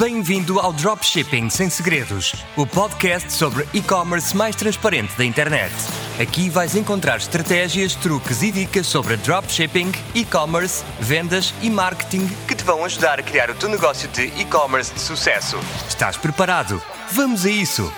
Bem-vindo 0.00 0.58
ao 0.58 0.72
Dropshipping 0.72 1.50
Sem 1.50 1.68
Segredos, 1.68 2.32
o 2.56 2.66
podcast 2.66 3.30
sobre 3.30 3.68
e-commerce 3.74 4.34
mais 4.34 4.56
transparente 4.56 5.14
da 5.14 5.26
internet. 5.26 5.74
Aqui 6.18 6.48
vais 6.48 6.74
encontrar 6.74 7.18
estratégias, 7.18 7.94
truques 7.96 8.42
e 8.42 8.50
dicas 8.50 8.86
sobre 8.86 9.18
dropshipping, 9.18 9.92
e-commerce, 10.14 10.82
vendas 10.98 11.52
e 11.60 11.68
marketing 11.68 12.26
que 12.48 12.54
te 12.54 12.64
vão 12.64 12.82
ajudar 12.82 13.20
a 13.20 13.22
criar 13.22 13.50
o 13.50 13.54
teu 13.54 13.68
negócio 13.68 14.08
de 14.08 14.22
e-commerce 14.40 14.90
de 14.94 15.00
sucesso. 15.00 15.58
Estás 15.86 16.16
preparado? 16.16 16.80
Vamos 17.12 17.44
a 17.44 17.50
isso! 17.50 17.92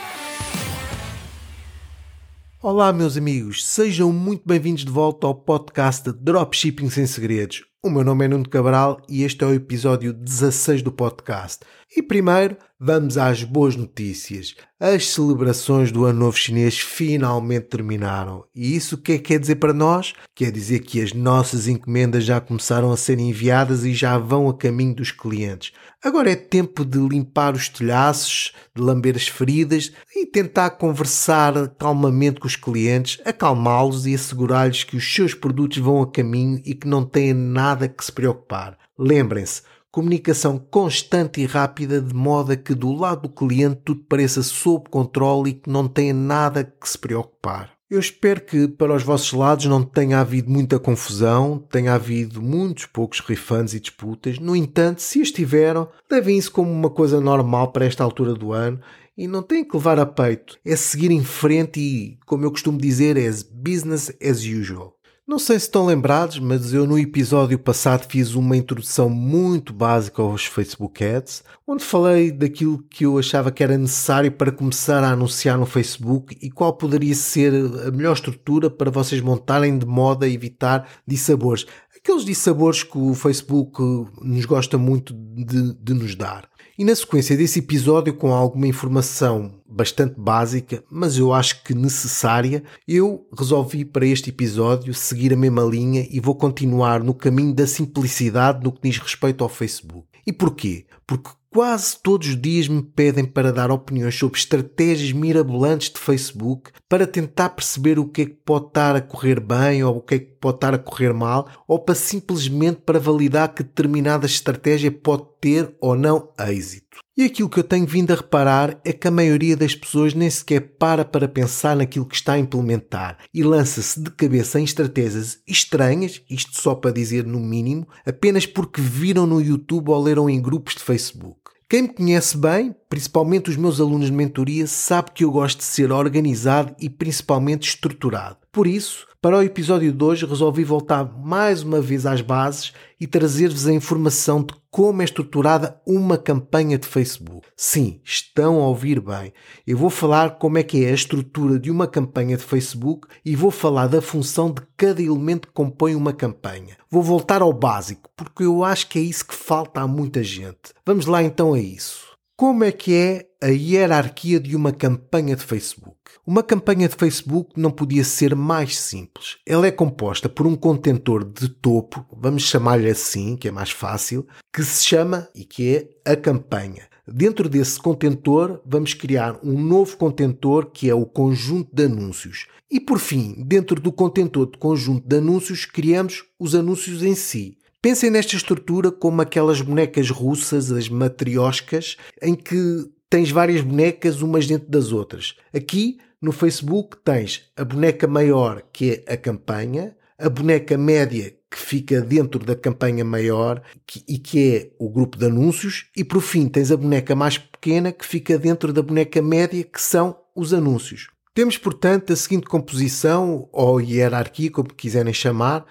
Olá, 2.61 2.93
meus 2.93 3.17
amigos, 3.17 3.65
sejam 3.65 4.13
muito 4.13 4.43
bem-vindos 4.45 4.85
de 4.85 4.91
volta 4.91 5.29
ao 5.29 5.37
podcast 5.37 6.11
Dropshipping 6.11 6.91
Sem 6.91 7.07
Segredos. 7.07 7.63
O 7.85 7.91
meu 7.91 8.05
nome 8.05 8.25
é 8.25 8.29
Nuno 8.29 8.49
Cabral 8.49 9.03
e 9.09 9.25
este 9.25 9.43
é 9.43 9.47
o 9.49 9.53
episódio 9.53 10.13
16 10.13 10.83
do 10.83 10.93
podcast. 10.93 11.65
E 11.97 12.01
primeiro, 12.01 12.57
vamos 12.85 13.17
às 13.17 13.45
boas 13.45 13.77
notícias. 13.77 14.57
As 14.81 15.11
celebrações 15.11 15.93
do 15.93 16.05
Ano 16.05 16.19
Novo 16.19 16.37
Chinês 16.37 16.81
finalmente 16.81 17.69
terminaram. 17.69 18.45
E 18.53 18.75
isso 18.75 18.97
o 18.97 18.99
que 18.99 19.13
é 19.13 19.19
que 19.19 19.23
quer 19.23 19.39
dizer 19.39 19.57
para 19.57 19.73
nós? 19.73 20.15
Quer 20.35 20.51
dizer 20.51 20.81
que 20.81 21.01
as 21.01 21.13
nossas 21.13 21.69
encomendas 21.69 22.25
já 22.25 22.41
começaram 22.41 22.91
a 22.91 22.97
ser 22.97 23.21
enviadas 23.21 23.85
e 23.85 23.95
já 23.95 24.19
vão 24.19 24.49
a 24.49 24.57
caminho 24.57 24.97
dos 24.97 25.13
clientes. 25.13 25.71
Agora 26.03 26.33
é 26.33 26.35
tempo 26.35 26.85
de 26.85 26.99
limpar 26.99 27.55
os 27.55 27.69
telhaços, 27.69 28.53
de 28.75 28.83
lamber 28.83 29.15
as 29.15 29.29
feridas 29.29 29.93
e 30.17 30.27
tentar 30.27 30.71
conversar 30.71 31.69
calmamente 31.79 32.41
com 32.41 32.49
os 32.49 32.57
clientes, 32.57 33.21
acalmá-los 33.25 34.07
e 34.07 34.15
assegurar-lhes 34.17 34.83
que 34.83 34.97
os 34.97 35.15
seus 35.15 35.35
produtos 35.35 35.79
vão 35.79 36.03
a 36.03 36.11
caminho 36.11 36.61
e 36.65 36.75
que 36.75 36.89
não 36.89 37.05
têm 37.05 37.33
nada 37.33 37.89
que 37.89 38.05
se 38.05 38.11
preocupar. 38.11 38.77
Lembrem-se, 38.99 39.63
comunicação 39.93 40.59
constante 40.59 41.43
e 41.43 41.47
rápida 41.47 42.01
de 42.01 42.15
modo 42.15 42.51
a 42.51 42.57
que 42.57 42.75
do 42.75 42.93
lado 42.93 43.23
do 43.23 43.29
cliente 43.29 43.83
tudo 43.85 44.01
pareça 44.09 44.43
sob 44.43 44.89
controle 44.89 45.51
e 45.51 45.55
que 45.55 45.69
não 45.69 45.87
tenha 45.87 46.15
nada 46.15 46.65
que 46.65 46.89
se 46.89 46.99
preocupar. 46.99 47.71
Eu 47.91 48.01
espero 48.01 48.41
que 48.41 48.67
para 48.67 48.95
os 48.95 49.03
vossos 49.03 49.35
lados 49.35 49.67
não 49.67 49.83
tenha 49.83 50.19
havido 50.19 50.51
muita 50.51 50.79
confusão, 50.79 51.63
tenha 51.71 51.93
havido 51.93 52.41
muitos 52.41 52.87
poucos 52.87 53.21
refunds 53.21 53.75
e 53.75 53.81
disputas. 53.81 54.39
No 54.39 54.57
entanto, 54.57 55.03
se 55.03 55.21
estiveram, 55.21 55.87
levem 56.11 56.39
isso 56.39 56.51
como 56.51 56.71
uma 56.71 56.89
coisa 56.89 57.21
normal 57.21 57.71
para 57.71 57.85
esta 57.85 58.03
altura 58.03 58.33
do 58.33 58.51
ano 58.51 58.81
e 59.15 59.29
não 59.29 59.43
têm 59.43 59.63
que 59.63 59.77
levar 59.77 59.99
a 59.99 60.07
peito. 60.07 60.59
É 60.65 60.75
seguir 60.75 61.11
em 61.11 61.23
frente 61.23 61.79
e, 61.79 62.19
como 62.25 62.47
eu 62.47 62.51
costumo 62.51 62.79
dizer, 62.79 63.19
é 63.19 63.31
business 63.53 64.11
as 64.27 64.39
usual. 64.43 64.97
Não 65.25 65.39
sei 65.39 65.57
se 65.57 65.67
estão 65.67 65.87
lembrados, 65.87 66.41
mas 66.41 66.75
eu 66.75 66.85
no 66.85 66.99
episódio 66.99 67.57
passado 67.57 68.09
fiz 68.09 68.35
uma 68.35 68.57
introdução 68.57 69.09
muito 69.09 69.73
básica 69.73 70.21
aos 70.21 70.47
Facebook 70.47 71.03
Ads, 71.05 71.45
onde 71.65 71.85
falei 71.85 72.33
daquilo 72.33 72.83
que 72.91 73.07
eu 73.07 73.17
achava 73.17 73.53
que 73.53 73.63
era 73.63 73.79
necessário 73.79 74.33
para 74.33 74.51
começar 74.51 75.05
a 75.05 75.13
anunciar 75.13 75.57
no 75.57 75.65
Facebook 75.65 76.37
e 76.43 76.51
qual 76.51 76.73
poderia 76.73 77.15
ser 77.15 77.55
a 77.87 77.93
melhor 77.93 78.15
estrutura 78.15 78.69
para 78.69 78.91
vocês 78.91 79.21
montarem 79.21 79.79
de 79.79 79.87
modo 79.87 80.25
a 80.25 80.29
evitar 80.29 80.89
dissabores. 81.07 81.67
Aqueles 81.97 82.25
dissabores 82.25 82.83
que 82.83 82.99
o 82.99 83.15
Facebook 83.15 83.81
nos 84.21 84.45
gosta 84.45 84.77
muito 84.77 85.15
de, 85.15 85.73
de 85.75 85.95
nos 85.95 86.17
dar. 86.17 86.52
E 86.79 86.85
na 86.85 86.95
sequência 86.95 87.37
desse 87.37 87.59
episódio, 87.59 88.15
com 88.15 88.33
alguma 88.33 88.67
informação 88.67 89.61
bastante 89.69 90.15
básica, 90.19 90.83
mas 90.91 91.19
eu 91.19 91.33
acho 91.33 91.63
que 91.65 91.75
necessária, 91.75 92.63
eu 92.89 93.27
resolvi 93.37 93.85
para 93.85 94.07
este 94.07 94.31
episódio 94.31 94.95
seguir 94.95 95.33
a 95.33 95.37
mesma 95.37 95.63
linha 95.63 96.07
e 96.11 96.19
vou 96.19 96.35
continuar 96.35 97.03
no 97.03 97.15
caminho 97.15 97.55
da 97.55 97.67
simplicidade 97.67 98.65
no 98.65 98.73
que 98.73 98.89
diz 98.89 98.99
respeito 98.99 99.45
ao 99.45 99.51
Facebook. 99.51 100.07
E 100.27 100.33
porquê? 100.33 100.87
Porque 101.07 101.31
quase 101.53 101.99
todos 102.03 102.29
os 102.29 102.41
dias 102.41 102.67
me 102.67 102.83
pedem 102.83 103.27
para 103.27 103.53
dar 103.53 103.71
opiniões 103.71 104.17
sobre 104.17 104.39
estratégias 104.39 105.13
mirabolantes 105.13 105.91
de 105.91 105.99
Facebook 105.99 106.71
para 106.89 107.07
tentar 107.07 107.51
perceber 107.51 107.99
o 107.99 108.07
que 108.07 108.23
é 108.23 108.27
que 108.27 108.39
pode 108.45 108.69
estar 108.69 108.97
a 108.97 109.03
correr 109.03 109.39
bem 109.39 109.85
ou 109.85 109.99
o 109.99 110.01
que 110.01 110.15
é 110.15 110.19
que 110.19 110.33
pode 110.41 110.57
estar 110.57 110.73
a 110.73 110.79
correr 110.79 111.13
mal 111.13 111.49
ou 111.69 111.79
para 111.79 111.95
simplesmente 111.95 112.81
para 112.81 112.99
validar 112.99 113.53
que 113.55 113.63
determinada 113.63 114.25
estratégia 114.25 114.91
pode 114.91 115.25
ter 115.41 115.77
ou 115.79 115.95
não 115.95 116.31
êxito. 116.39 116.99
E 117.15 117.25
aquilo 117.25 117.51
que 117.51 117.59
eu 117.59 117.65
tenho 117.65 117.87
vindo 117.87 118.11
a 118.11 118.17
reparar 118.17 118.81
é 118.85 118.93
que 118.93 119.07
a 119.07 119.11
maioria 119.11 119.55
das 119.55 119.75
pessoas 119.75 120.15
nem 120.15 120.31
sequer 120.31 120.61
para 120.79 121.05
para 121.05 121.29
pensar 121.29 121.77
naquilo 121.77 122.07
que 122.07 122.15
está 122.15 122.33
a 122.33 122.39
implementar 122.39 123.19
e 123.35 123.43
lança-se 123.43 124.01
de 124.01 124.11
cabeça 124.11 124.59
em 124.59 124.65
estratégias 124.65 125.39
estranhas, 125.47 126.23
isto 126.31 126.59
só 126.61 126.75
para 126.75 126.91
dizer 126.91 127.27
no 127.27 127.39
mínimo, 127.39 127.87
apenas 128.07 128.47
porque 128.47 128.81
viram 128.81 129.27
no 129.27 129.43
YouTube 129.43 129.91
ou 129.91 130.03
leram 130.03 130.31
em 130.31 130.41
grupos 130.41 130.75
de 130.75 130.81
Facebook. 130.81 131.42
Quem 131.73 131.85
me 131.85 131.89
conhece 131.89 132.37
bem, 132.37 132.77
principalmente 132.87 133.49
os 133.49 133.57
meus 133.57 133.81
alunos 133.81 134.09
de 134.09 134.13
mentoria, 134.13 134.67
sabe 134.67 135.11
que 135.13 135.25
eu 135.25 135.31
gosto 135.31 135.61
de 135.61 135.65
ser 135.65 135.91
organizado 135.91 136.77
e 136.79 136.91
principalmente 136.91 137.67
estruturado. 137.67 138.37
Por 138.53 138.67
isso, 138.67 139.07
para 139.19 139.39
o 139.39 139.43
episódio 139.43 139.91
de 139.91 140.05
hoje, 140.05 140.27
resolvi 140.27 140.63
voltar 140.63 141.05
mais 141.19 141.63
uma 141.63 141.81
vez 141.81 142.05
às 142.05 142.21
bases 142.21 142.75
e 143.01 143.07
trazer-vos 143.07 143.67
a 143.67 143.73
informação 143.73 144.45
de 144.45 144.53
como 144.71 145.01
é 145.01 145.07
estruturada 145.07 145.81
uma 145.87 146.19
campanha 146.19 146.77
de 146.77 146.87
Facebook. 146.87 147.49
Sim, 147.57 147.99
estão 148.05 148.61
a 148.61 148.69
ouvir 148.69 149.01
bem. 149.01 149.33
Eu 149.67 149.79
vou 149.79 149.89
falar 149.89 150.33
como 150.33 150.59
é 150.59 150.63
que 150.63 150.85
é 150.85 150.91
a 150.91 150.95
estrutura 150.95 151.59
de 151.59 151.71
uma 151.71 151.87
campanha 151.87 152.37
de 152.37 152.43
Facebook 152.43 153.09
e 153.25 153.35
vou 153.35 153.51
falar 153.51 153.87
da 153.87 154.03
função 154.03 154.53
de 154.53 154.61
cada 154.77 155.01
elemento 155.01 155.49
que 155.49 155.55
compõe 155.55 155.95
uma 155.95 156.13
campanha. 156.13 156.77
Vou 156.91 157.03
voltar 157.03 157.41
ao 157.41 157.55
básico, 157.55 158.11
porque 158.15 158.45
eu 158.45 158.63
acho 158.63 158.87
que 158.87 158.99
é 158.99 159.03
isso 159.03 159.27
que 159.27 159.35
falta 159.35 159.81
a 159.81 159.89
muita 159.89 160.23
gente. 160.23 160.75
Vamos 160.85 161.07
lá 161.07 161.23
então 161.23 161.55
a 161.55 161.59
isso. 161.59 162.12
Como 162.43 162.65
é 162.65 162.73
que 162.73 162.93
é 162.93 163.29
a 163.41 163.51
hierarquia 163.51 164.41
de 164.41 164.57
uma 164.57 164.73
campanha 164.73 165.37
de 165.37 165.45
Facebook? 165.45 165.97
Uma 166.27 166.43
campanha 166.43 166.89
de 166.89 166.97
Facebook 166.97 167.53
não 167.57 167.71
podia 167.71 168.03
ser 168.03 168.35
mais 168.35 168.77
simples. 168.77 169.37
Ela 169.47 169.69
é 169.69 169.71
composta 169.71 170.29
por 170.29 170.45
um 170.45 170.57
contentor 170.57 171.23
de 171.25 171.49
topo, 171.49 172.05
vamos 172.13 172.43
chamar-lhe 172.43 172.91
assim, 172.91 173.37
que 173.37 173.47
é 173.47 173.53
mais 173.53 173.71
fácil, 173.71 174.27
que 174.53 174.61
se 174.65 174.85
chama 174.85 175.29
e 175.37 175.45
que 175.45 175.89
é 176.05 176.13
a 176.13 176.17
campanha. 176.17 176.89
Dentro 177.07 177.49
desse 177.49 177.79
contentor, 177.79 178.61
vamos 178.67 178.93
criar 178.93 179.39
um 179.45 179.57
novo 179.63 179.97
contentor 179.97 180.73
que 180.73 180.91
é 180.91 180.95
o 180.97 181.07
conjunto 181.07 181.73
de 181.73 181.85
anúncios. 181.85 182.49
E 182.69 182.81
por 182.81 182.99
fim, 182.99 183.37
dentro 183.47 183.81
do 183.81 183.93
contentor 183.93 184.51
de 184.51 184.59
conjunto 184.59 185.07
de 185.07 185.17
anúncios, 185.17 185.65
criamos 185.65 186.25
os 186.41 186.57
anúncios 186.57 187.05
em 187.05 187.15
si. 187.15 187.57
Pensem 187.83 188.11
nesta 188.11 188.37
estrutura 188.37 188.93
como 188.93 189.21
aquelas 189.21 189.61
bonecas 189.61 190.09
russas, 190.09 190.71
as 190.71 190.89
matrioscas, 190.89 191.97
em 192.23 192.33
que 192.33 192.89
tens 193.11 193.33
várias 193.33 193.61
bonecas 193.61 194.23
umas 194.23 194.47
dentro 194.47 194.71
das 194.71 194.93
outras. 194.93 195.35
Aqui 195.53 195.99
no 196.21 196.31
Facebook 196.31 196.97
tens 197.05 197.51
a 197.57 197.65
boneca 197.65 198.07
maior, 198.07 198.63
que 198.73 199.03
é 199.05 199.13
a 199.15 199.17
campanha, 199.17 199.97
a 200.17 200.29
boneca 200.29 200.79
média, 200.79 201.35
que 201.51 201.59
fica 201.59 202.01
dentro 202.01 202.47
da 202.47 202.55
campanha 202.55 203.05
maior 203.05 203.61
que, 203.85 204.05
e 204.09 204.17
que 204.17 204.55
é 204.55 204.71
o 204.79 204.89
grupo 204.89 205.19
de 205.19 205.27
anúncios, 205.27 205.91
e 205.97 206.05
por 206.05 206.23
fim 206.23 206.49
tens 206.49 206.71
a 206.71 206.77
boneca 206.77 207.17
mais 207.17 207.37
pequena, 207.37 207.91
que 207.91 208.07
fica 208.07 208.39
dentro 208.39 208.73
da 208.73 208.81
boneca 208.81 209.21
média, 209.21 209.65
que 209.65 209.83
são 209.83 210.17
os 210.37 210.55
anúncios. 210.55 211.09
Temos, 211.35 211.59
portanto, 211.59 212.13
a 212.13 212.17
seguinte 212.17 212.47
composição, 212.47 213.49
ou 213.51 213.81
hierarquia, 213.81 214.53
como 214.53 214.73
quiserem 214.73 215.13
chamar: 215.13 215.67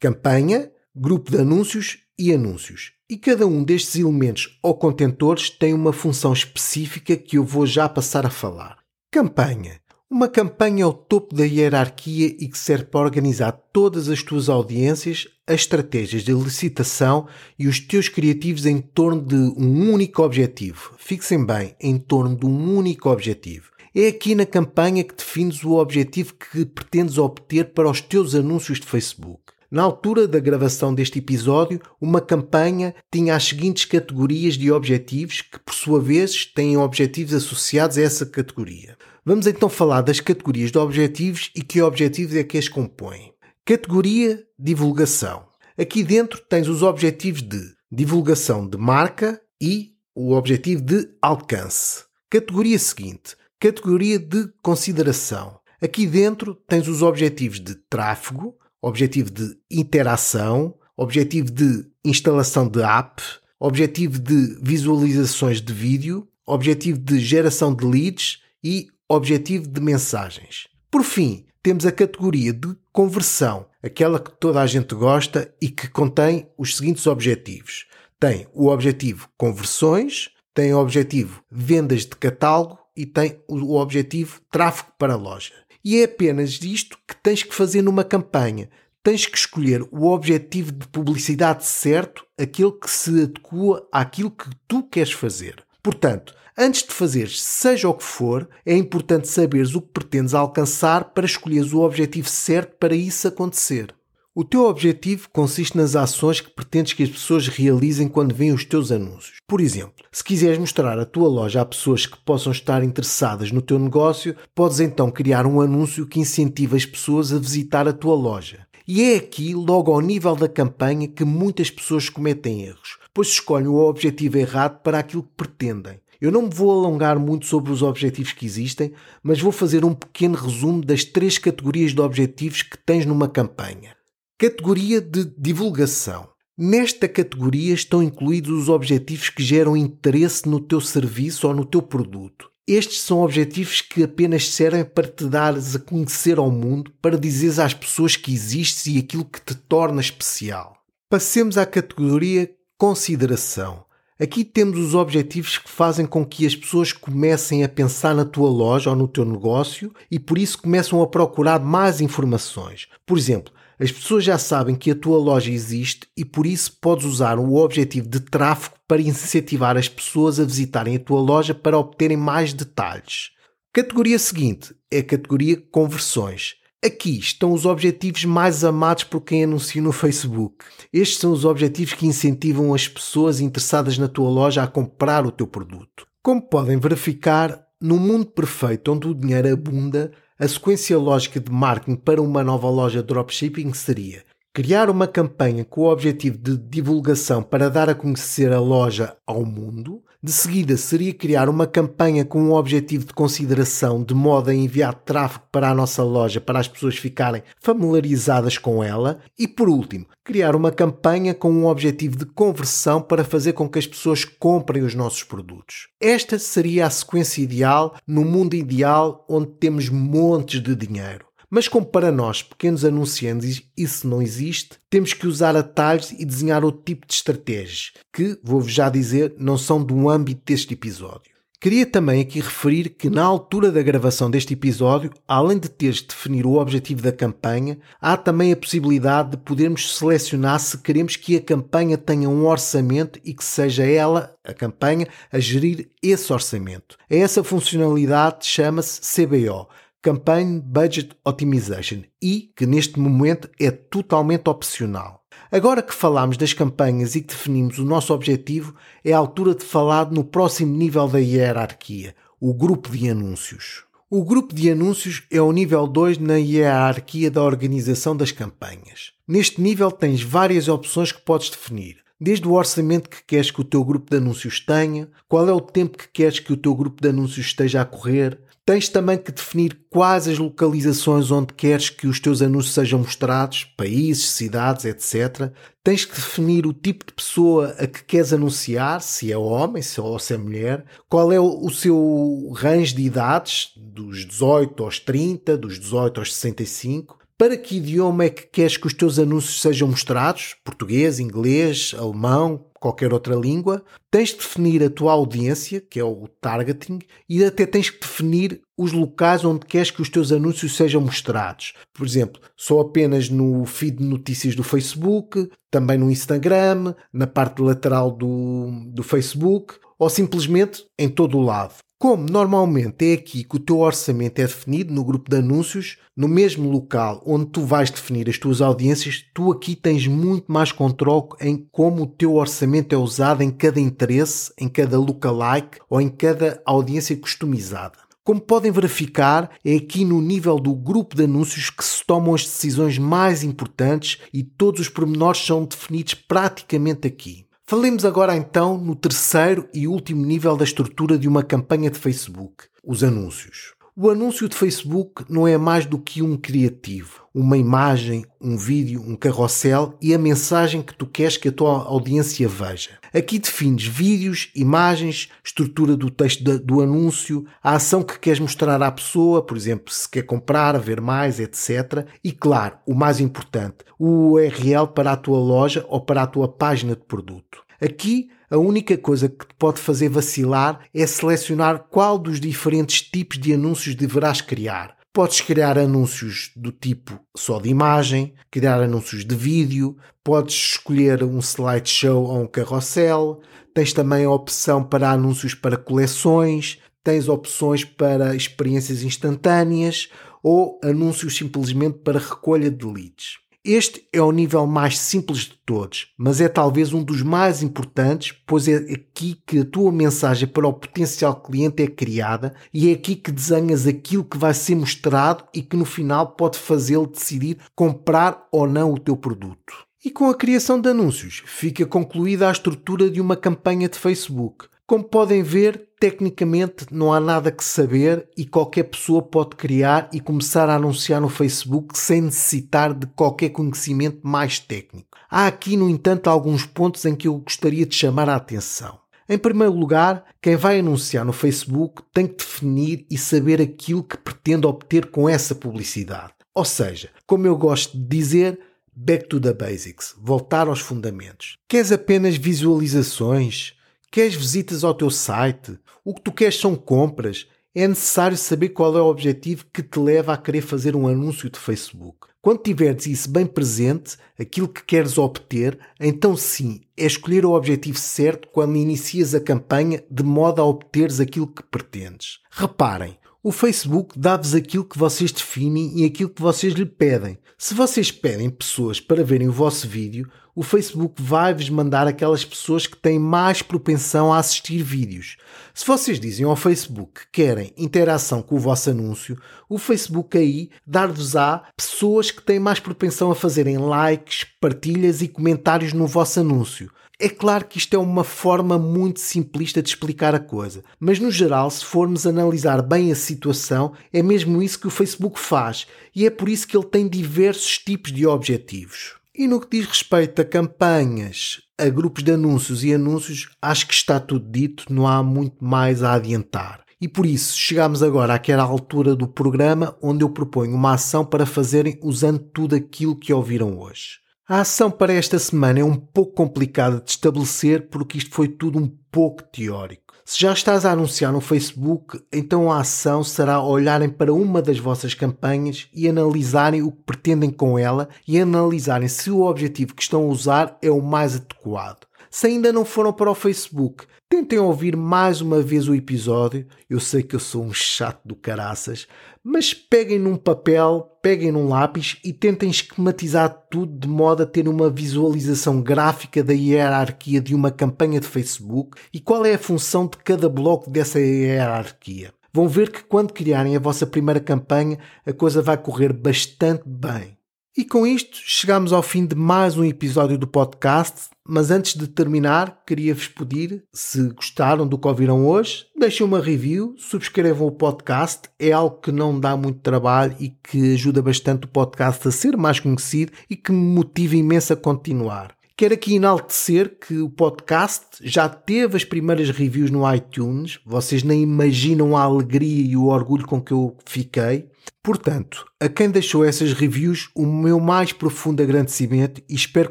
campanha, 0.00 0.71
grupo 0.94 1.30
de 1.30 1.38
anúncios 1.38 1.98
e 2.18 2.32
anúncios. 2.32 2.92
E 3.08 3.16
cada 3.16 3.46
um 3.46 3.62
destes 3.64 3.96
elementos 3.96 4.58
ou 4.62 4.74
contentores 4.74 5.50
tem 5.50 5.74
uma 5.74 5.92
função 5.92 6.32
específica 6.32 7.16
que 7.16 7.38
eu 7.38 7.44
vou 7.44 7.66
já 7.66 7.88
passar 7.88 8.24
a 8.24 8.30
falar. 8.30 8.78
Campanha. 9.10 9.80
Uma 10.10 10.28
campanha 10.28 10.82
é 10.82 10.86
o 10.86 10.92
topo 10.92 11.34
da 11.34 11.44
hierarquia 11.44 12.26
e 12.26 12.46
que 12.46 12.58
serve 12.58 12.84
para 12.84 13.00
organizar 13.00 13.52
todas 13.72 14.10
as 14.10 14.22
tuas 14.22 14.50
audiências, 14.50 15.26
as 15.46 15.62
estratégias 15.62 16.22
de 16.22 16.34
licitação 16.34 17.26
e 17.58 17.66
os 17.66 17.80
teus 17.80 18.10
criativos 18.10 18.66
em 18.66 18.78
torno 18.78 19.22
de 19.22 19.34
um 19.34 19.90
único 19.90 20.22
objetivo. 20.22 20.94
Fixem 20.98 21.44
bem, 21.44 21.74
em 21.80 21.98
torno 21.98 22.36
de 22.36 22.44
um 22.44 22.76
único 22.76 23.08
objetivo. 23.08 23.70
É 23.94 24.08
aqui 24.08 24.34
na 24.34 24.46
campanha 24.46 25.04
que 25.04 25.14
defines 25.14 25.64
o 25.64 25.72
objetivo 25.72 26.34
que 26.34 26.64
pretendes 26.64 27.18
obter 27.18 27.72
para 27.72 27.90
os 27.90 28.00
teus 28.00 28.34
anúncios 28.34 28.80
de 28.80 28.86
Facebook. 28.86 29.41
Na 29.72 29.84
altura 29.84 30.28
da 30.28 30.38
gravação 30.38 30.94
deste 30.94 31.18
episódio, 31.18 31.80
uma 31.98 32.20
campanha 32.20 32.94
tinha 33.10 33.34
as 33.34 33.44
seguintes 33.44 33.86
categorias 33.86 34.52
de 34.52 34.70
objetivos 34.70 35.40
que, 35.40 35.58
por 35.60 35.72
sua 35.72 35.98
vez, 35.98 36.44
têm 36.44 36.76
objetivos 36.76 37.32
associados 37.32 37.96
a 37.96 38.02
essa 38.02 38.26
categoria. 38.26 38.98
Vamos 39.24 39.46
então 39.46 39.70
falar 39.70 40.02
das 40.02 40.20
categorias 40.20 40.70
de 40.70 40.76
objetivos 40.76 41.50
e 41.56 41.62
que 41.62 41.80
objetivos 41.80 42.36
é 42.36 42.44
que 42.44 42.58
as 42.58 42.68
compõem. 42.68 43.32
Categoria 43.64 44.44
divulgação. 44.58 45.46
Aqui 45.78 46.04
dentro 46.04 46.38
tens 46.50 46.68
os 46.68 46.82
objetivos 46.82 47.40
de 47.40 47.62
divulgação 47.90 48.68
de 48.68 48.76
marca 48.76 49.40
e 49.58 49.92
o 50.14 50.34
objetivo 50.34 50.82
de 50.82 51.08
alcance. 51.22 52.04
Categoria 52.28 52.78
seguinte, 52.78 53.36
categoria 53.58 54.18
de 54.18 54.52
consideração. 54.62 55.58
Aqui 55.80 56.06
dentro 56.06 56.54
tens 56.68 56.86
os 56.88 57.00
objetivos 57.00 57.58
de 57.58 57.74
tráfego, 57.74 58.54
objetivo 58.82 59.30
de 59.30 59.56
interação, 59.70 60.74
objetivo 60.96 61.50
de 61.50 61.86
instalação 62.04 62.68
de 62.68 62.82
app, 62.82 63.22
objetivo 63.58 64.18
de 64.18 64.58
visualizações 64.60 65.62
de 65.62 65.72
vídeo, 65.72 66.28
objetivo 66.44 66.98
de 66.98 67.20
geração 67.20 67.72
de 67.72 67.84
leads 67.84 68.40
e 68.62 68.88
objetivo 69.08 69.68
de 69.68 69.80
mensagens. 69.80 70.66
Por 70.90 71.04
fim, 71.04 71.46
temos 71.62 71.86
a 71.86 71.92
categoria 71.92 72.52
de 72.52 72.76
conversão, 72.92 73.66
aquela 73.82 74.18
que 74.18 74.32
toda 74.32 74.60
a 74.60 74.66
gente 74.66 74.94
gosta 74.94 75.54
e 75.60 75.68
que 75.68 75.88
contém 75.88 76.48
os 76.58 76.76
seguintes 76.76 77.06
objetivos. 77.06 77.86
Tem 78.18 78.48
o 78.52 78.66
objetivo 78.66 79.28
conversões, 79.36 80.30
tem 80.52 80.74
o 80.74 80.78
objetivo 80.78 81.42
vendas 81.50 82.00
de 82.00 82.16
catálogo 82.16 82.78
e 82.96 83.06
tem 83.06 83.40
o 83.48 83.76
objetivo 83.76 84.40
tráfego 84.50 84.92
para 84.98 85.16
loja. 85.16 85.54
E 85.84 86.00
é 86.00 86.04
apenas 86.04 86.60
isto 86.62 86.96
que 87.06 87.16
tens 87.16 87.42
que 87.42 87.54
fazer 87.54 87.82
numa 87.82 88.04
campanha. 88.04 88.70
Tens 89.02 89.26
que 89.26 89.36
escolher 89.36 89.82
o 89.90 90.06
objetivo 90.06 90.70
de 90.70 90.86
publicidade 90.86 91.66
certo, 91.66 92.24
aquele 92.38 92.72
que 92.72 92.88
se 92.88 93.10
adequa 93.22 93.86
àquilo 93.90 94.30
que 94.30 94.48
tu 94.68 94.84
queres 94.84 95.12
fazer. 95.12 95.64
Portanto, 95.82 96.34
antes 96.56 96.84
de 96.84 96.92
fazeres 96.92 97.42
seja 97.42 97.88
o 97.88 97.94
que 97.94 98.04
for, 98.04 98.48
é 98.64 98.76
importante 98.76 99.26
saberes 99.26 99.74
o 99.74 99.82
que 99.82 99.92
pretendes 99.92 100.34
alcançar 100.34 101.12
para 101.12 101.26
escolheres 101.26 101.72
o 101.72 101.80
objetivo 101.80 102.28
certo 102.28 102.76
para 102.78 102.94
isso 102.94 103.26
acontecer. 103.26 103.92
O 104.34 104.42
teu 104.42 104.64
objetivo 104.64 105.28
consiste 105.30 105.76
nas 105.76 105.94
ações 105.94 106.40
que 106.40 106.48
pretendes 106.48 106.94
que 106.94 107.02
as 107.02 107.10
pessoas 107.10 107.48
realizem 107.48 108.08
quando 108.08 108.34
veem 108.34 108.54
os 108.54 108.64
teus 108.64 108.90
anúncios. 108.90 109.36
Por 109.46 109.60
exemplo, 109.60 110.06
se 110.10 110.24
quiseres 110.24 110.56
mostrar 110.56 110.98
a 110.98 111.04
tua 111.04 111.28
loja 111.28 111.60
a 111.60 111.66
pessoas 111.66 112.06
que 112.06 112.16
possam 112.16 112.50
estar 112.50 112.82
interessadas 112.82 113.52
no 113.52 113.60
teu 113.60 113.78
negócio, 113.78 114.34
podes 114.54 114.80
então 114.80 115.10
criar 115.10 115.44
um 115.44 115.60
anúncio 115.60 116.06
que 116.06 116.18
incentive 116.18 116.74
as 116.74 116.86
pessoas 116.86 117.30
a 117.30 117.38
visitar 117.38 117.86
a 117.86 117.92
tua 117.92 118.14
loja. 118.14 118.66
E 118.88 119.02
é 119.02 119.16
aqui, 119.16 119.52
logo 119.52 119.92
ao 119.92 120.00
nível 120.00 120.34
da 120.34 120.48
campanha, 120.48 121.06
que 121.08 121.26
muitas 121.26 121.70
pessoas 121.70 122.08
cometem 122.08 122.62
erros, 122.62 122.96
pois 123.12 123.28
escolhem 123.28 123.68
o 123.68 123.86
objetivo 123.86 124.38
errado 124.38 124.80
para 124.80 124.98
aquilo 124.98 125.24
que 125.24 125.36
pretendem. 125.36 126.00
Eu 126.18 126.32
não 126.32 126.44
me 126.44 126.50
vou 126.50 126.70
alongar 126.70 127.18
muito 127.18 127.44
sobre 127.44 127.70
os 127.70 127.82
objetivos 127.82 128.32
que 128.32 128.46
existem, 128.46 128.94
mas 129.22 129.42
vou 129.42 129.52
fazer 129.52 129.84
um 129.84 129.92
pequeno 129.92 130.36
resumo 130.36 130.82
das 130.82 131.04
três 131.04 131.36
categorias 131.36 131.92
de 131.92 132.00
objetivos 132.00 132.62
que 132.62 132.78
tens 132.78 133.04
numa 133.04 133.28
campanha. 133.28 133.94
Categoria 134.42 135.00
de 135.00 135.24
divulgação. 135.38 136.28
Nesta 136.58 137.06
categoria 137.06 137.72
estão 137.72 138.02
incluídos 138.02 138.62
os 138.62 138.68
objetivos 138.68 139.30
que 139.30 139.40
geram 139.40 139.76
interesse 139.76 140.48
no 140.48 140.58
teu 140.58 140.80
serviço 140.80 141.46
ou 141.46 141.54
no 141.54 141.64
teu 141.64 141.80
produto. 141.80 142.50
Estes 142.66 143.02
são 143.02 143.22
objetivos 143.22 143.80
que 143.80 144.02
apenas 144.02 144.52
servem 144.52 144.84
para 144.84 145.06
te 145.06 145.26
dares 145.26 145.76
a 145.76 145.78
conhecer 145.78 146.38
ao 146.38 146.50
mundo, 146.50 146.90
para 147.00 147.16
dizeres 147.16 147.60
às 147.60 147.72
pessoas 147.72 148.16
que 148.16 148.34
existes 148.34 148.86
e 148.86 148.98
aquilo 148.98 149.24
que 149.24 149.40
te 149.40 149.54
torna 149.54 150.00
especial. 150.00 150.76
Passemos 151.08 151.56
à 151.56 151.64
categoria 151.64 152.50
consideração. 152.76 153.84
Aqui 154.18 154.44
temos 154.44 154.76
os 154.76 154.92
objetivos 154.92 155.56
que 155.56 155.70
fazem 155.70 156.04
com 156.04 156.26
que 156.26 156.44
as 156.44 156.56
pessoas 156.56 156.92
comecem 156.92 157.62
a 157.62 157.68
pensar 157.68 158.12
na 158.12 158.24
tua 158.24 158.50
loja 158.50 158.90
ou 158.90 158.96
no 158.96 159.06
teu 159.06 159.24
negócio 159.24 159.94
e 160.10 160.18
por 160.18 160.36
isso 160.36 160.60
começam 160.60 161.00
a 161.00 161.06
procurar 161.06 161.60
mais 161.60 162.00
informações. 162.00 162.88
Por 163.06 163.16
exemplo, 163.16 163.52
as 163.82 163.90
pessoas 163.90 164.22
já 164.22 164.38
sabem 164.38 164.76
que 164.76 164.92
a 164.92 164.94
tua 164.94 165.18
loja 165.18 165.50
existe 165.50 166.06
e 166.16 166.24
por 166.24 166.46
isso 166.46 166.78
podes 166.80 167.04
usar 167.04 167.36
o 167.36 167.56
objetivo 167.56 168.08
de 168.08 168.20
tráfego 168.20 168.76
para 168.86 169.02
incentivar 169.02 169.76
as 169.76 169.88
pessoas 169.88 170.38
a 170.38 170.44
visitarem 170.44 170.94
a 170.94 171.00
tua 171.00 171.20
loja 171.20 171.52
para 171.52 171.76
obterem 171.76 172.16
mais 172.16 172.52
detalhes. 172.52 173.30
Categoria 173.72 174.20
seguinte 174.20 174.72
é 174.88 174.98
a 174.98 175.02
categoria 175.02 175.60
conversões. 175.72 176.54
Aqui 176.84 177.18
estão 177.18 177.52
os 177.52 177.66
objetivos 177.66 178.24
mais 178.24 178.62
amados 178.62 179.02
por 179.02 179.20
quem 179.20 179.42
anuncia 179.42 179.82
no 179.82 179.90
Facebook. 179.90 180.64
Estes 180.92 181.18
são 181.18 181.32
os 181.32 181.44
objetivos 181.44 181.94
que 181.94 182.06
incentivam 182.06 182.72
as 182.72 182.86
pessoas 182.86 183.40
interessadas 183.40 183.98
na 183.98 184.06
tua 184.06 184.30
loja 184.30 184.62
a 184.62 184.68
comprar 184.68 185.26
o 185.26 185.32
teu 185.32 185.48
produto. 185.48 186.06
Como 186.22 186.40
podem 186.40 186.78
verificar, 186.78 187.60
no 187.80 187.98
mundo 187.98 188.26
perfeito 188.26 188.92
onde 188.92 189.08
o 189.08 189.14
dinheiro 189.14 189.52
abunda, 189.52 190.12
a 190.38 190.48
sequência 190.48 190.98
lógica 190.98 191.38
de 191.38 191.50
marketing 191.50 191.96
para 191.96 192.20
uma 192.20 192.42
nova 192.42 192.68
loja 192.68 193.00
de 193.00 193.08
dropshipping 193.08 193.72
seria 193.72 194.24
criar 194.52 194.90
uma 194.90 195.06
campanha 195.06 195.64
com 195.64 195.82
o 195.82 195.90
objetivo 195.90 196.36
de 196.36 196.56
divulgação 196.56 197.42
para 197.42 197.70
dar 197.70 197.88
a 197.88 197.94
conhecer 197.94 198.52
a 198.52 198.60
loja 198.60 199.16
ao 199.26 199.44
mundo. 199.44 200.02
De 200.24 200.30
seguida, 200.30 200.76
seria 200.76 201.12
criar 201.12 201.48
uma 201.48 201.66
campanha 201.66 202.24
com 202.24 202.44
o 202.44 202.54
objetivo 202.54 203.04
de 203.04 203.12
consideração, 203.12 204.04
de 204.04 204.14
modo 204.14 204.50
a 204.50 204.54
enviar 204.54 204.94
tráfego 204.94 205.46
para 205.50 205.68
a 205.68 205.74
nossa 205.74 206.04
loja 206.04 206.40
para 206.40 206.60
as 206.60 206.68
pessoas 206.68 206.96
ficarem 206.96 207.42
familiarizadas 207.60 208.56
com 208.56 208.84
ela. 208.84 209.18
E 209.36 209.48
por 209.48 209.68
último, 209.68 210.06
criar 210.22 210.54
uma 210.54 210.70
campanha 210.70 211.34
com 211.34 211.50
um 211.50 211.66
objetivo 211.66 212.16
de 212.16 212.24
conversão 212.24 213.02
para 213.02 213.24
fazer 213.24 213.54
com 213.54 213.68
que 213.68 213.80
as 213.80 213.86
pessoas 213.88 214.24
comprem 214.24 214.84
os 214.84 214.94
nossos 214.94 215.24
produtos. 215.24 215.88
Esta 216.00 216.38
seria 216.38 216.86
a 216.86 216.90
sequência 216.90 217.42
ideal 217.42 217.96
no 218.06 218.24
mundo 218.24 218.54
ideal 218.54 219.26
onde 219.28 219.48
temos 219.48 219.88
montes 219.88 220.62
de 220.62 220.76
dinheiro. 220.76 221.31
Mas 221.54 221.68
como 221.68 221.84
para 221.84 222.10
nós, 222.10 222.42
pequenos 222.42 222.82
anunciantes, 222.82 223.62
isso 223.76 224.08
não 224.08 224.22
existe, 224.22 224.78
temos 224.88 225.12
que 225.12 225.26
usar 225.26 225.54
atalhos 225.54 226.10
e 226.12 226.24
desenhar 226.24 226.64
outro 226.64 226.80
tipo 226.82 227.06
de 227.06 227.12
estratégias, 227.12 227.92
que, 228.10 228.38
vou-vos 228.42 228.72
já 228.72 228.88
dizer, 228.88 229.34
não 229.36 229.58
são 229.58 229.84
do 229.84 230.08
âmbito 230.08 230.40
deste 230.46 230.72
episódio. 230.72 231.30
Queria 231.60 231.84
também 231.84 232.22
aqui 232.22 232.40
referir 232.40 232.88
que 232.88 233.10
na 233.10 233.22
altura 233.22 233.70
da 233.70 233.82
gravação 233.82 234.30
deste 234.30 234.54
episódio, 234.54 235.12
além 235.28 235.58
de 235.58 235.68
teres 235.68 235.96
de 235.96 236.06
definir 236.06 236.46
o 236.46 236.54
objetivo 236.54 237.02
da 237.02 237.12
campanha, 237.12 237.78
há 238.00 238.16
também 238.16 238.50
a 238.50 238.56
possibilidade 238.56 239.32
de 239.32 239.36
podermos 239.36 239.98
selecionar 239.98 240.58
se 240.58 240.78
queremos 240.78 241.16
que 241.16 241.36
a 241.36 241.40
campanha 241.40 241.98
tenha 241.98 242.30
um 242.30 242.46
orçamento 242.46 243.20
e 243.22 243.34
que 243.34 243.44
seja 243.44 243.84
ela, 243.84 244.34
a 244.42 244.54
campanha, 244.54 245.06
a 245.30 245.38
gerir 245.38 245.90
esse 246.02 246.32
orçamento. 246.32 246.96
Essa 247.10 247.44
funcionalidade 247.44 248.46
chama-se 248.46 249.02
CBO, 249.02 249.68
Campaign 250.02 250.58
Budget 250.58 251.16
Optimization 251.24 252.02
e 252.20 252.50
que 252.56 252.66
neste 252.66 252.98
momento 252.98 253.48
é 253.60 253.70
totalmente 253.70 254.48
opcional. 254.48 255.22
Agora 255.48 255.80
que 255.80 255.94
falamos 255.94 256.36
das 256.36 256.52
campanhas 256.52 257.14
e 257.14 257.20
que 257.20 257.28
definimos 257.28 257.78
o 257.78 257.84
nosso 257.84 258.12
objetivo, 258.12 258.74
é 259.04 259.12
a 259.12 259.18
altura 259.18 259.54
de 259.54 259.64
falar 259.64 260.10
no 260.10 260.24
próximo 260.24 260.76
nível 260.76 261.06
da 261.06 261.20
hierarquia, 261.20 262.16
o 262.40 262.52
grupo 262.52 262.90
de 262.90 263.08
anúncios. 263.08 263.84
O 264.10 264.24
grupo 264.24 264.52
de 264.52 264.72
anúncios 264.72 265.22
é 265.30 265.40
o 265.40 265.52
nível 265.52 265.86
2 265.86 266.18
na 266.18 266.34
hierarquia 266.34 267.30
da 267.30 267.42
organização 267.42 268.16
das 268.16 268.32
campanhas. 268.32 269.12
Neste 269.26 269.60
nível 269.60 269.92
tens 269.92 270.20
várias 270.20 270.66
opções 270.66 271.12
que 271.12 271.22
podes 271.22 271.48
definir, 271.48 272.01
desde 272.22 272.46
o 272.46 272.52
orçamento 272.52 273.10
que 273.10 273.22
queres 273.26 273.50
que 273.50 273.60
o 273.60 273.64
teu 273.64 273.84
grupo 273.84 274.10
de 274.10 274.16
anúncios 274.16 274.60
tenha, 274.60 275.08
qual 275.28 275.48
é 275.48 275.52
o 275.52 275.60
tempo 275.60 275.98
que 275.98 276.08
queres 276.08 276.38
que 276.38 276.52
o 276.52 276.56
teu 276.56 276.74
grupo 276.74 277.02
de 277.02 277.08
anúncios 277.08 277.46
esteja 277.46 277.80
a 277.80 277.84
correr, 277.84 278.38
Tens 278.64 278.88
também 278.88 279.18
que 279.18 279.32
definir 279.32 279.76
quais 279.90 280.28
as 280.28 280.38
localizações 280.38 281.32
onde 281.32 281.52
queres 281.52 281.90
que 281.90 282.06
os 282.06 282.20
teus 282.20 282.40
anúncios 282.40 282.74
sejam 282.74 283.00
mostrados, 283.00 283.64
países, 283.64 284.30
cidades, 284.30 284.84
etc. 284.84 285.52
Tens 285.82 286.04
que 286.04 286.14
definir 286.14 286.64
o 286.64 286.72
tipo 286.72 287.04
de 287.04 287.12
pessoa 287.12 287.74
a 287.76 287.88
que 287.88 288.04
queres 288.04 288.32
anunciar, 288.32 289.02
se 289.02 289.32
é 289.32 289.36
homem 289.36 289.82
se 289.82 290.00
ou 290.00 290.16
se 290.16 290.34
é 290.34 290.36
mulher, 290.38 290.84
qual 291.08 291.32
é 291.32 291.40
o 291.40 291.68
seu 291.70 292.52
range 292.54 292.94
de 292.94 293.02
idades, 293.02 293.72
dos 293.76 294.24
18 294.24 294.84
aos 294.84 295.00
30, 295.00 295.58
dos 295.58 295.80
18 295.80 296.20
aos 296.20 296.32
65, 296.32 297.18
para 297.42 297.56
que 297.56 297.78
idioma 297.78 298.26
é 298.26 298.30
que 298.30 298.46
queres 298.46 298.76
que 298.76 298.86
os 298.86 298.94
teus 298.94 299.18
anúncios 299.18 299.60
sejam 299.60 299.88
mostrados? 299.88 300.54
Português, 300.64 301.18
inglês, 301.18 301.92
alemão, 301.98 302.66
qualquer 302.78 303.12
outra 303.12 303.34
língua. 303.34 303.82
Tens 304.12 304.28
de 304.28 304.36
definir 304.36 304.80
a 304.84 304.88
tua 304.88 305.10
audiência, 305.10 305.80
que 305.80 305.98
é 305.98 306.04
o 306.04 306.28
targeting, 306.40 307.00
e 307.28 307.44
até 307.44 307.66
tens 307.66 307.90
que 307.90 307.98
definir 307.98 308.60
os 308.78 308.92
locais 308.92 309.44
onde 309.44 309.66
queres 309.66 309.90
que 309.90 310.00
os 310.00 310.08
teus 310.08 310.30
anúncios 310.30 310.76
sejam 310.76 311.00
mostrados. 311.00 311.72
Por 311.92 312.06
exemplo, 312.06 312.40
só 312.56 312.78
apenas 312.78 313.28
no 313.28 313.64
feed 313.64 313.96
de 313.96 314.04
notícias 314.04 314.54
do 314.54 314.62
Facebook, 314.62 315.50
também 315.68 315.98
no 315.98 316.12
Instagram, 316.12 316.94
na 317.12 317.26
parte 317.26 317.60
lateral 317.60 318.12
do, 318.12 318.70
do 318.94 319.02
Facebook, 319.02 319.74
ou 319.98 320.08
simplesmente 320.08 320.84
em 320.96 321.08
todo 321.08 321.36
o 321.36 321.42
lado. 321.42 321.74
Como 322.02 322.28
normalmente 322.28 323.12
é 323.12 323.12
aqui 323.12 323.44
que 323.44 323.54
o 323.54 323.60
teu 323.60 323.78
orçamento 323.78 324.40
é 324.40 324.42
definido 324.42 324.92
no 324.92 325.04
grupo 325.04 325.30
de 325.30 325.36
anúncios, 325.36 325.98
no 326.16 326.26
mesmo 326.26 326.68
local 326.68 327.22
onde 327.24 327.46
tu 327.46 327.64
vais 327.64 327.92
definir 327.92 328.28
as 328.28 328.36
tuas 328.36 328.60
audiências, 328.60 329.24
tu 329.32 329.52
aqui 329.52 329.76
tens 329.76 330.08
muito 330.08 330.50
mais 330.50 330.72
controle 330.72 331.28
em 331.40 331.64
como 331.70 332.02
o 332.02 332.06
teu 332.08 332.34
orçamento 332.34 332.92
é 332.92 332.98
usado 332.98 333.44
em 333.44 333.52
cada 333.52 333.78
interesse, 333.78 334.52
em 334.58 334.68
cada 334.68 334.98
lookalike 334.98 335.78
ou 335.88 336.00
em 336.00 336.08
cada 336.08 336.60
audiência 336.66 337.16
customizada. 337.16 337.98
Como 338.24 338.40
podem 338.40 338.72
verificar, 338.72 339.52
é 339.64 339.76
aqui 339.76 340.04
no 340.04 340.20
nível 340.20 340.58
do 340.58 340.74
grupo 340.74 341.14
de 341.14 341.22
anúncios 341.22 341.70
que 341.70 341.84
se 341.84 342.04
tomam 342.04 342.34
as 342.34 342.42
decisões 342.42 342.98
mais 342.98 343.44
importantes 343.44 344.18
e 344.34 344.42
todos 344.42 344.80
os 344.80 344.88
pormenores 344.88 345.40
são 345.40 345.64
definidos 345.64 346.14
praticamente 346.14 347.06
aqui. 347.06 347.46
Falemos 347.72 348.04
agora 348.04 348.36
então 348.36 348.76
no 348.76 348.94
terceiro 348.94 349.66
e 349.72 349.88
último 349.88 350.26
nível 350.26 350.54
da 350.58 350.62
estrutura 350.62 351.18
de 351.18 351.26
uma 351.26 351.42
campanha 351.42 351.90
de 351.90 351.98
Facebook, 351.98 352.64
os 352.84 353.02
anúncios. 353.02 353.72
O 353.96 354.10
anúncio 354.10 354.46
de 354.46 354.54
Facebook 354.54 355.24
não 355.26 355.48
é 355.48 355.56
mais 355.56 355.86
do 355.86 355.98
que 355.98 356.20
um 356.20 356.36
criativo, 356.36 357.21
uma 357.34 357.56
imagem, 357.56 358.24
um 358.40 358.56
vídeo, 358.56 359.02
um 359.06 359.16
carrossel 359.16 359.96
e 360.00 360.14
a 360.14 360.18
mensagem 360.18 360.82
que 360.82 360.94
tu 360.94 361.06
queres 361.06 361.36
que 361.36 361.48
a 361.48 361.52
tua 361.52 361.84
audiência 361.84 362.48
veja. 362.48 362.90
Aqui 363.14 363.38
defines 363.38 363.84
vídeos, 363.84 364.50
imagens, 364.54 365.28
estrutura 365.44 365.96
do 365.96 366.10
texto 366.10 366.42
do 366.58 366.80
anúncio, 366.80 367.44
a 367.62 367.74
ação 367.74 368.02
que 368.02 368.18
queres 368.18 368.40
mostrar 368.40 368.82
à 368.82 368.90
pessoa, 368.90 369.44
por 369.44 369.56
exemplo, 369.56 369.92
se 369.92 370.08
quer 370.08 370.22
comprar, 370.22 370.78
ver 370.78 371.00
mais, 371.00 371.38
etc. 371.40 372.06
E 372.22 372.32
claro, 372.32 372.78
o 372.86 372.94
mais 372.94 373.20
importante, 373.20 373.78
o 373.98 374.32
URL 374.32 374.88
para 374.94 375.12
a 375.12 375.16
tua 375.16 375.38
loja 375.38 375.84
ou 375.88 376.00
para 376.00 376.22
a 376.22 376.26
tua 376.26 376.48
página 376.48 376.94
de 376.94 377.02
produto. 377.02 377.62
Aqui 377.80 378.30
a 378.52 378.58
única 378.58 378.98
coisa 378.98 379.30
que 379.30 379.46
te 379.46 379.54
pode 379.58 379.80
fazer 379.80 380.10
vacilar 380.10 380.80
é 380.94 381.06
selecionar 381.06 381.86
qual 381.88 382.18
dos 382.18 382.38
diferentes 382.38 383.00
tipos 383.00 383.38
de 383.38 383.54
anúncios 383.54 383.94
deverás 383.94 384.42
criar. 384.42 384.94
Podes 385.14 385.42
criar 385.42 385.76
anúncios 385.76 386.50
do 386.56 386.72
tipo 386.72 387.20
só 387.36 387.60
de 387.60 387.68
imagem, 387.68 388.32
criar 388.50 388.80
anúncios 388.80 389.26
de 389.26 389.34
vídeo, 389.34 389.94
podes 390.24 390.54
escolher 390.54 391.22
um 391.22 391.38
slideshow 391.38 392.24
ou 392.24 392.42
um 392.44 392.46
carrossel, 392.46 393.42
tens 393.74 393.92
também 393.92 394.24
a 394.24 394.30
opção 394.30 394.82
para 394.82 395.10
anúncios 395.10 395.54
para 395.54 395.76
coleções, 395.76 396.78
tens 397.04 397.28
opções 397.28 397.84
para 397.84 398.34
experiências 398.34 399.02
instantâneas 399.02 400.08
ou 400.42 400.80
anúncios 400.82 401.36
simplesmente 401.36 401.98
para 401.98 402.18
recolha 402.18 402.70
de 402.70 402.86
leads. 402.86 403.36
Este 403.64 404.04
é 404.12 404.20
o 404.20 404.32
nível 404.32 404.66
mais 404.66 404.98
simples 404.98 405.42
de 405.42 405.54
todos, 405.64 406.08
mas 406.18 406.40
é 406.40 406.48
talvez 406.48 406.92
um 406.92 407.00
dos 407.00 407.22
mais 407.22 407.62
importantes, 407.62 408.36
pois 408.44 408.66
é 408.66 408.74
aqui 408.92 409.40
que 409.46 409.60
a 409.60 409.64
tua 409.64 409.92
mensagem 409.92 410.48
para 410.48 410.66
o 410.66 410.72
potencial 410.72 411.40
cliente 411.40 411.80
é 411.80 411.86
criada 411.86 412.52
e 412.74 412.90
é 412.90 412.92
aqui 412.92 413.14
que 413.14 413.30
desenhas 413.30 413.86
aquilo 413.86 414.24
que 414.24 414.36
vai 414.36 414.52
ser 414.52 414.74
mostrado 414.74 415.44
e 415.54 415.62
que 415.62 415.76
no 415.76 415.84
final 415.84 416.32
pode 416.34 416.58
fazê-lo 416.58 417.06
decidir 417.06 417.58
comprar 417.72 418.48
ou 418.50 418.66
não 418.66 418.92
o 418.92 418.98
teu 418.98 419.16
produto. 419.16 419.86
E 420.04 420.10
com 420.10 420.28
a 420.28 420.34
criação 420.34 420.80
de 420.80 420.88
anúncios, 420.88 421.44
fica 421.46 421.86
concluída 421.86 422.48
a 422.48 422.52
estrutura 422.52 423.08
de 423.08 423.20
uma 423.20 423.36
campanha 423.36 423.88
de 423.88 423.96
Facebook. 423.96 424.66
Como 424.86 425.04
podem 425.04 425.42
ver, 425.42 425.88
tecnicamente 425.98 426.86
não 426.90 427.12
há 427.12 427.20
nada 427.20 427.52
que 427.52 427.62
saber 427.62 428.28
e 428.36 428.44
qualquer 428.44 428.84
pessoa 428.84 429.22
pode 429.22 429.56
criar 429.56 430.10
e 430.12 430.20
começar 430.20 430.68
a 430.68 430.74
anunciar 430.74 431.20
no 431.20 431.28
Facebook 431.28 431.96
sem 431.96 432.20
necessitar 432.20 432.92
de 432.92 433.06
qualquer 433.06 433.50
conhecimento 433.50 434.20
mais 434.22 434.58
técnico. 434.58 435.16
Há 435.30 435.46
aqui, 435.46 435.76
no 435.76 435.88
entanto, 435.88 436.28
alguns 436.28 436.66
pontos 436.66 437.04
em 437.04 437.14
que 437.14 437.28
eu 437.28 437.38
gostaria 437.38 437.86
de 437.86 437.94
chamar 437.94 438.28
a 438.28 438.36
atenção. 438.36 438.98
Em 439.28 439.38
primeiro 439.38 439.72
lugar, 439.72 440.24
quem 440.42 440.56
vai 440.56 440.80
anunciar 440.80 441.24
no 441.24 441.32
Facebook 441.32 442.02
tem 442.12 442.26
que 442.26 442.44
definir 442.44 443.06
e 443.08 443.16
saber 443.16 443.62
aquilo 443.62 444.02
que 444.02 444.18
pretende 444.18 444.66
obter 444.66 445.06
com 445.06 445.28
essa 445.28 445.54
publicidade. 445.54 446.34
Ou 446.54 446.64
seja, 446.64 447.08
como 447.26 447.46
eu 447.46 447.56
gosto 447.56 447.96
de 447.96 448.04
dizer, 448.04 448.60
back 448.94 449.26
to 449.28 449.40
the 449.40 449.54
basics, 449.54 450.14
voltar 450.20 450.68
aos 450.68 450.80
fundamentos. 450.80 451.56
Queres 451.66 451.92
apenas 451.92 452.36
visualizações? 452.36 453.74
Queres 454.12 454.34
visitas 454.34 454.84
ao 454.84 454.92
teu 454.92 455.08
site? 455.08 455.78
O 456.04 456.12
que 456.12 456.20
tu 456.20 456.32
queres 456.32 456.60
são 456.60 456.76
compras? 456.76 457.46
É 457.74 457.88
necessário 457.88 458.36
saber 458.36 458.68
qual 458.68 458.94
é 458.94 459.00
o 459.00 459.06
objetivo 459.06 459.64
que 459.72 459.82
te 459.82 459.98
leva 459.98 460.34
a 460.34 460.36
querer 460.36 460.60
fazer 460.60 460.94
um 460.94 461.08
anúncio 461.08 461.48
de 461.48 461.58
Facebook. 461.58 462.26
Quando 462.42 462.62
tiveres 462.62 463.06
isso 463.06 463.30
bem 463.30 463.46
presente, 463.46 464.18
aquilo 464.38 464.68
que 464.68 464.84
queres 464.84 465.16
obter, 465.16 465.78
então 465.98 466.36
sim, 466.36 466.82
é 466.94 467.06
escolher 467.06 467.46
o 467.46 467.52
objetivo 467.52 467.96
certo 467.96 468.48
quando 468.52 468.76
inicias 468.76 469.34
a 469.34 469.40
campanha 469.40 470.04
de 470.10 470.22
modo 470.22 470.60
a 470.60 470.66
obteres 470.66 471.18
aquilo 471.18 471.46
que 471.46 471.62
pretendes. 471.62 472.40
Reparem, 472.50 473.16
o 473.42 473.50
Facebook 473.50 474.16
dá-vos 474.16 474.54
aquilo 474.54 474.84
que 474.84 474.96
vocês 474.96 475.32
definem 475.32 475.98
e 475.98 476.04
aquilo 476.04 476.30
que 476.30 476.40
vocês 476.40 476.74
lhe 476.74 476.86
pedem. 476.86 477.36
Se 477.58 477.74
vocês 477.74 478.12
pedem 478.12 478.48
pessoas 478.48 479.00
para 479.00 479.24
verem 479.24 479.48
o 479.48 479.52
vosso 479.52 479.88
vídeo, 479.88 480.30
o 480.54 480.62
Facebook 480.62 481.20
vai-vos 481.20 481.68
mandar 481.68 482.06
aquelas 482.06 482.44
pessoas 482.44 482.86
que 482.86 482.96
têm 482.96 483.18
mais 483.18 483.60
propensão 483.60 484.32
a 484.32 484.38
assistir 484.38 484.80
vídeos. 484.82 485.38
Se 485.74 485.84
vocês 485.84 486.20
dizem 486.20 486.46
ao 486.46 486.54
Facebook 486.54 487.22
que 487.22 487.42
querem 487.42 487.72
interação 487.76 488.42
com 488.42 488.54
o 488.54 488.60
vosso 488.60 488.90
anúncio, 488.90 489.36
o 489.68 489.76
Facebook 489.76 490.38
aí 490.38 490.70
dar-vos-á 490.86 491.64
pessoas 491.76 492.30
que 492.30 492.42
têm 492.42 492.60
mais 492.60 492.78
propensão 492.78 493.32
a 493.32 493.34
fazerem 493.34 493.78
likes, 493.78 494.46
partilhas 494.60 495.20
e 495.20 495.26
comentários 495.26 495.92
no 495.92 496.06
vosso 496.06 496.38
anúncio. 496.38 496.92
É 497.24 497.28
claro 497.28 497.66
que 497.66 497.78
isto 497.78 497.94
é 497.94 497.98
uma 498.00 498.24
forma 498.24 498.76
muito 498.76 499.20
simplista 499.20 499.80
de 499.80 499.88
explicar 499.88 500.34
a 500.34 500.40
coisa, 500.40 500.82
mas 500.98 501.20
no 501.20 501.30
geral, 501.30 501.70
se 501.70 501.84
formos 501.84 502.26
analisar 502.26 502.82
bem 502.82 503.12
a 503.12 503.14
situação, 503.14 503.92
é 504.12 504.20
mesmo 504.20 504.60
isso 504.60 504.80
que 504.80 504.88
o 504.88 504.90
Facebook 504.90 505.38
faz 505.38 505.86
e 506.12 506.26
é 506.26 506.30
por 506.30 506.48
isso 506.48 506.66
que 506.66 506.76
ele 506.76 506.84
tem 506.84 507.06
diversos 507.06 507.78
tipos 507.78 508.10
de 508.10 508.26
objetivos. 508.26 509.14
E 509.32 509.46
no 509.46 509.60
que 509.60 509.68
diz 509.70 509.86
respeito 509.86 510.42
a 510.42 510.44
campanhas, 510.44 511.60
a 511.78 511.88
grupos 511.88 512.24
de 512.24 512.32
anúncios 512.32 512.82
e 512.82 512.92
anúncios, 512.92 513.50
acho 513.62 513.86
que 513.86 513.94
está 513.94 514.18
tudo 514.18 514.50
dito, 514.50 514.92
não 514.92 515.06
há 515.06 515.22
muito 515.22 515.64
mais 515.64 516.02
a 516.02 516.14
adiantar. 516.14 516.82
E 517.00 517.06
por 517.06 517.24
isso 517.24 517.56
chegamos 517.56 518.02
agora 518.02 518.34
àquela 518.34 518.64
altura 518.64 519.14
do 519.14 519.28
programa 519.28 519.96
onde 520.02 520.24
eu 520.24 520.28
proponho 520.28 520.74
uma 520.74 520.94
ação 520.94 521.24
para 521.24 521.46
fazerem 521.46 522.00
usando 522.02 522.40
tudo 522.40 522.74
aquilo 522.74 523.14
que 523.14 523.32
ouviram 523.32 523.78
hoje. 523.78 524.22
A 524.52 524.60
ação 524.60 524.90
para 524.90 525.14
esta 525.14 525.38
semana 525.38 525.80
é 525.80 525.82
um 525.82 525.96
pouco 525.96 526.34
complicada 526.34 527.00
de 527.00 527.12
estabelecer 527.12 527.88
porque 527.88 528.18
isto 528.18 528.34
foi 528.34 528.48
tudo 528.48 528.78
um 528.78 528.86
pouco 529.10 529.42
teórico. 529.42 530.12
Se 530.26 530.38
já 530.38 530.52
estás 530.52 530.84
a 530.84 530.92
anunciar 530.92 531.32
no 531.32 531.40
Facebook, 531.40 532.22
então 532.30 532.70
a 532.70 532.80
ação 532.80 533.24
será 533.24 533.62
olharem 533.62 534.10
para 534.10 534.30
uma 534.30 534.60
das 534.60 534.78
vossas 534.78 535.14
campanhas 535.14 535.88
e 535.94 536.06
analisarem 536.06 536.82
o 536.82 536.92
que 536.92 537.02
pretendem 537.02 537.48
com 537.48 537.78
ela 537.78 538.10
e 538.28 538.38
analisarem 538.38 539.08
se 539.08 539.30
o 539.30 539.40
objetivo 539.40 539.94
que 539.94 540.02
estão 540.02 540.24
a 540.24 540.26
usar 540.26 540.76
é 540.82 540.90
o 540.90 541.00
mais 541.00 541.36
adequado. 541.36 542.06
Se 542.30 542.46
ainda 542.46 542.70
não 542.74 542.84
foram 542.84 543.10
para 543.10 543.30
o 543.30 543.34
Facebook, 543.34 544.04
tentem 544.28 544.58
ouvir 544.58 544.96
mais 544.96 545.40
uma 545.40 545.62
vez 545.62 545.88
o 545.88 545.94
episódio. 545.94 546.66
Eu 546.90 547.00
sei 547.00 547.22
que 547.22 547.36
eu 547.36 547.40
sou 547.40 547.62
um 547.64 547.72
chato 547.72 548.20
do 548.22 548.36
caraças, 548.36 549.06
mas 549.44 549.74
peguem 549.74 550.18
num 550.18 550.36
papel, 550.36 551.18
peguem 551.20 551.50
num 551.50 551.68
lápis 551.68 552.18
e 552.24 552.32
tentem 552.32 552.70
esquematizar 552.70 553.50
tudo 553.70 553.98
de 553.98 554.08
modo 554.08 554.42
a 554.42 554.46
ter 554.46 554.68
uma 554.68 554.88
visualização 554.88 555.80
gráfica 555.80 556.44
da 556.44 556.52
hierarquia 556.52 557.40
de 557.40 557.54
uma 557.54 557.70
campanha 557.70 558.20
de 558.20 558.26
Facebook 558.26 558.96
e 559.12 559.18
qual 559.18 559.44
é 559.44 559.54
a 559.54 559.58
função 559.58 560.06
de 560.06 560.16
cada 560.18 560.48
bloco 560.48 560.90
dessa 560.90 561.18
hierarquia. 561.20 562.32
Vão 562.52 562.68
ver 562.68 562.90
que 562.90 563.02
quando 563.02 563.32
criarem 563.32 563.74
a 563.74 563.80
vossa 563.80 564.06
primeira 564.06 564.38
campanha, 564.38 564.98
a 565.26 565.32
coisa 565.32 565.62
vai 565.62 565.76
correr 565.76 566.12
bastante 566.12 566.82
bem. 566.86 567.36
E 567.74 567.86
com 567.86 568.06
isto 568.06 568.36
chegamos 568.36 568.92
ao 568.92 569.02
fim 569.02 569.24
de 569.24 569.34
mais 569.34 569.78
um 569.78 569.84
episódio 569.84 570.36
do 570.36 570.46
podcast. 570.46 571.30
Mas 571.48 571.70
antes 571.70 571.94
de 571.94 572.06
terminar, 572.06 572.82
queria-vos 572.86 573.28
pedir, 573.28 573.82
se 573.90 574.28
gostaram 574.28 574.86
do 574.86 574.98
que 574.98 575.08
ouviram 575.08 575.46
hoje, 575.46 575.86
deixem 575.98 576.26
uma 576.26 576.38
review, 576.38 576.94
subscrevam 576.98 577.66
o 577.66 577.72
podcast. 577.72 578.42
É 578.58 578.72
algo 578.72 579.00
que 579.00 579.10
não 579.10 579.40
dá 579.40 579.56
muito 579.56 579.80
trabalho 579.80 580.36
e 580.38 580.50
que 580.50 580.92
ajuda 580.92 581.22
bastante 581.22 581.64
o 581.64 581.68
podcast 581.68 582.28
a 582.28 582.30
ser 582.30 582.58
mais 582.58 582.78
conhecido 582.78 583.32
e 583.48 583.56
que 583.56 583.72
me 583.72 583.78
motiva 583.78 584.36
imenso 584.36 584.74
a 584.74 584.76
continuar. 584.76 585.56
Quero 585.74 585.94
aqui 585.94 586.16
enaltecer 586.16 586.98
que 586.98 587.16
o 587.18 587.30
podcast 587.30 588.18
já 588.20 588.48
teve 588.50 588.98
as 588.98 589.04
primeiras 589.04 589.48
reviews 589.48 589.90
no 589.90 590.14
iTunes. 590.14 590.78
Vocês 590.84 591.22
nem 591.22 591.42
imaginam 591.42 592.16
a 592.16 592.22
alegria 592.22 592.86
e 592.86 592.96
o 592.96 593.06
orgulho 593.06 593.46
com 593.46 593.60
que 593.60 593.72
eu 593.72 593.96
fiquei. 594.04 594.68
Portanto, 595.02 595.66
a 595.80 595.88
quem 595.88 596.10
deixou 596.10 596.44
essas 596.44 596.72
reviews, 596.72 597.28
o 597.34 597.44
meu 597.44 597.80
mais 597.80 598.12
profundo 598.12 598.62
agradecimento 598.62 599.42
e 599.48 599.54
espero 599.54 599.90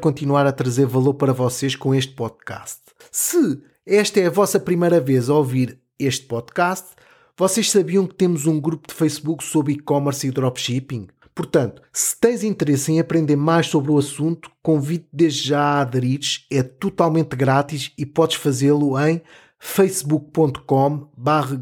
continuar 0.00 0.46
a 0.46 0.52
trazer 0.52 0.86
valor 0.86 1.14
para 1.14 1.32
vocês 1.32 1.76
com 1.76 1.94
este 1.94 2.14
podcast. 2.14 2.80
Se 3.10 3.62
esta 3.84 4.20
é 4.20 4.26
a 4.26 4.30
vossa 4.30 4.58
primeira 4.58 5.00
vez 5.00 5.28
a 5.28 5.34
ouvir 5.34 5.78
este 5.98 6.26
podcast, 6.26 6.88
vocês 7.36 7.70
sabiam 7.70 8.06
que 8.06 8.14
temos 8.14 8.46
um 8.46 8.60
grupo 8.60 8.88
de 8.88 8.94
Facebook 8.94 9.42
sobre 9.44 9.74
e-commerce 9.74 10.26
e 10.26 10.30
dropshipping? 10.30 11.08
Portanto, 11.34 11.82
se 11.92 12.18
tens 12.18 12.44
interesse 12.44 12.92
em 12.92 13.00
aprender 13.00 13.36
mais 13.36 13.66
sobre 13.66 13.90
o 13.90 13.98
assunto, 13.98 14.50
convido 14.62 15.06
desde 15.12 15.48
já 15.48 15.60
a 15.60 15.80
aderires, 15.80 16.46
é 16.50 16.62
totalmente 16.62 17.34
grátis 17.34 17.90
e 17.96 18.04
podes 18.04 18.36
fazê-lo 18.36 18.98
em 18.98 19.22
facebook.com 19.58 21.08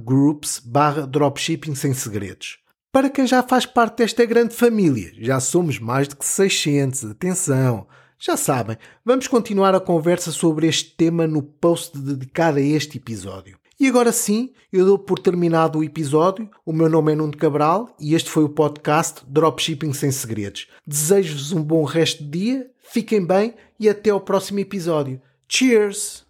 groups 0.05 0.63
dropshipping 1.09 1.75
sem 1.75 1.95
segredos. 1.95 2.59
Para 2.93 3.09
quem 3.09 3.25
já 3.25 3.41
faz 3.41 3.65
parte 3.65 3.99
desta 3.99 4.25
grande 4.25 4.53
família, 4.53 5.13
já 5.17 5.39
somos 5.39 5.79
mais 5.79 6.09
de 6.09 6.17
que 6.17 6.27
600, 6.27 7.05
atenção! 7.05 7.87
Já 8.19 8.37
sabem, 8.37 8.77
vamos 9.05 9.29
continuar 9.29 9.77
a 9.77 9.81
conversa 9.81 10.33
sobre 10.33 10.67
este 10.67 10.97
tema 10.97 11.25
no 11.25 11.41
post 11.41 11.97
dedicado 11.97 12.59
a 12.59 12.61
este 12.61 12.99
episódio. 12.99 13.57
E 13.79 13.87
agora 13.87 14.11
sim, 14.11 14.53
eu 14.73 14.85
dou 14.85 14.99
por 14.99 15.21
terminado 15.21 15.79
o 15.79 15.85
episódio. 15.85 16.51
O 16.67 16.73
meu 16.73 16.89
nome 16.89 17.13
é 17.13 17.15
Nuno 17.15 17.37
Cabral 17.37 17.95
e 17.99 18.15
este 18.15 18.29
foi 18.29 18.43
o 18.43 18.49
podcast 18.49 19.23
Dropshipping 19.25 19.93
Sem 19.93 20.11
Segredos. 20.11 20.67
Desejo-vos 20.85 21.53
um 21.53 21.63
bom 21.63 21.85
resto 21.85 22.25
de 22.25 22.31
dia, 22.31 22.71
fiquem 22.83 23.25
bem 23.25 23.55
e 23.79 23.89
até 23.89 24.11
ao 24.11 24.21
próximo 24.21 24.59
episódio. 24.59 25.23
Cheers! 25.49 26.30